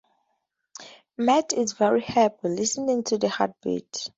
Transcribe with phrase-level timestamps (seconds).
[1.19, 4.07] Matt is very happy listening to the heartbeat.